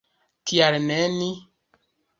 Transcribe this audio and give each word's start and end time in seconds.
Kial 0.51 0.73
ne 0.87 0.99
ni? 1.19 1.31